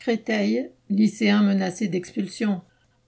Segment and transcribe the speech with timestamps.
[0.00, 2.62] Créteil, lycéens menacés d'expulsion.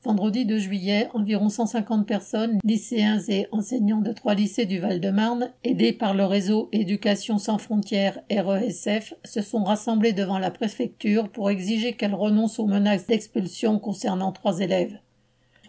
[0.04, 5.94] Vendredi 2 juillet, environ 150 personnes, lycéens et enseignants de trois lycées du Val-de-Marne, aidés
[5.94, 11.94] par le réseau Éducation sans frontières RESF, se sont rassemblés devant la préfecture pour exiger
[11.94, 14.98] qu'elle renonce aux menaces d'expulsion concernant trois élèves.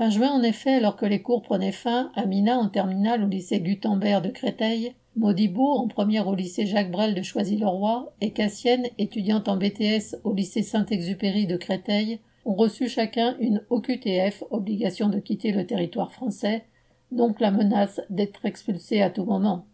[0.04, 3.62] Fin juin, en effet, alors que les cours prenaient fin, Amina en terminale au lycée
[3.62, 9.48] Gutenberg de Créteil, Modibo, en première au lycée Jacques Brel de Choisy-le-Roi, et Cassienne, étudiante
[9.48, 15.54] en BTS au lycée Saint-Exupéry de Créteil, ont reçu chacun une OQTF, obligation de quitter
[15.54, 16.66] le territoire français,
[17.14, 19.68] donc la menace d'être expulsés à tout moment.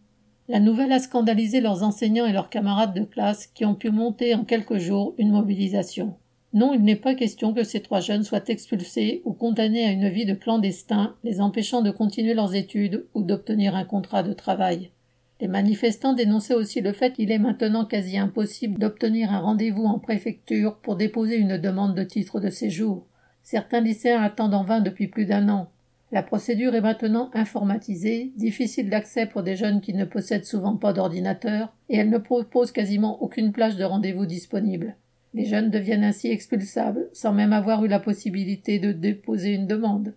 [0.48, 4.36] La nouvelle a scandalisé leurs enseignants et leurs camarades de classe qui ont pu monter
[4.36, 6.14] en quelques jours une mobilisation.
[6.52, 10.10] Non, il n'est pas question que ces trois jeunes soient expulsés ou condamnés à une
[10.10, 14.90] vie de clandestin, les empêchant de continuer leurs études ou d'obtenir un contrat de travail.
[15.42, 20.00] Les manifestants dénonçaient aussi le fait qu'il est maintenant quasi impossible d'obtenir un rendez-vous en
[20.00, 23.06] préfecture pour déposer une demande de titre de séjour.
[23.44, 25.70] Certains lycéens attendent en vain depuis plus d'un an.
[26.12, 30.92] La procédure est maintenant informatisée, difficile d'accès pour des jeunes qui ne possèdent souvent pas
[30.92, 34.96] d'ordinateur, et elle ne propose quasiment aucune plage de rendez-vous disponible.
[35.34, 40.14] Les jeunes deviennent ainsi expulsables, sans même avoir eu la possibilité de déposer une demande.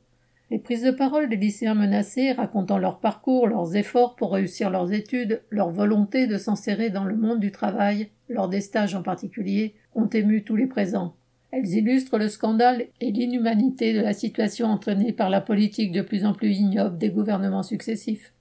[0.50, 4.92] Les prises de parole des lycéens menacés, racontant leur parcours, leurs efforts pour réussir leurs
[4.92, 9.74] études, leur volonté de s'insérer dans le monde du travail, lors des stages en particulier,
[9.94, 11.14] ont ému tous les présents.
[11.52, 16.24] Elles illustrent le scandale et l'inhumanité de la situation entraînée par la politique de plus
[16.24, 18.32] en plus ignoble des gouvernements successifs.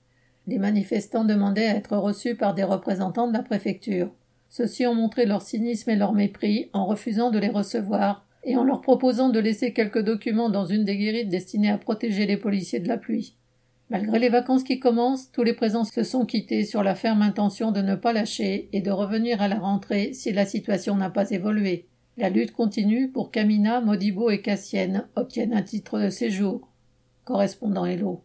[0.46, 4.10] Les manifestants demandaient à être reçus par des représentants de la préfecture.
[4.52, 8.64] Ceux-ci ont montré leur cynisme et leur mépris en refusant de les recevoir, et en
[8.64, 12.78] leur proposant de laisser quelques documents dans une des guérites destinées à protéger les policiers
[12.78, 13.34] de la pluie.
[13.88, 17.72] Malgré les vacances qui commencent, tous les présents se sont quittés sur la ferme intention
[17.72, 21.30] de ne pas lâcher et de revenir à la rentrée si la situation n'a pas
[21.30, 21.86] évolué.
[22.18, 26.68] La lutte continue pour qu'Amina, Modibo et Cassienne obtiennent un titre de séjour.
[27.24, 28.20] Correspondant Hello.